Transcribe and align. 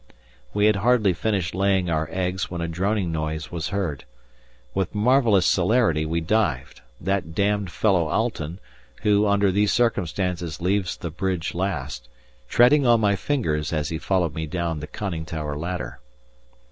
We 0.51 0.65
had 0.65 0.77
hardly 0.77 1.13
finished 1.13 1.53
laying 1.53 1.87
our 1.87 2.09
eggs 2.11 2.49
when 2.49 2.59
a 2.59 2.67
droning 2.67 3.11
noise 3.11 3.51
was 3.51 3.67
heard. 3.67 4.05
With 4.73 4.95
marvellous 4.95 5.45
celerity 5.45 6.07
we 6.07 6.21
dived, 6.21 6.81
that 6.99 7.35
damned 7.35 7.69
fellow 7.71 8.09
Alten, 8.09 8.59
who, 9.03 9.27
under 9.27 9.51
these 9.51 9.71
circumstances 9.71 10.59
leaves 10.59 10.97
the 10.97 11.11
bridge 11.11 11.53
last, 11.53 12.09
treading 12.49 12.83
on 12.87 12.99
my 12.99 13.15
fingers 13.15 13.71
as 13.71 13.89
he 13.89 13.99
followed 13.99 14.33
me 14.33 14.47
down 14.47 14.79
the 14.79 14.87
conning 14.87 15.23
tower 15.23 15.55
ladder. 15.55 15.99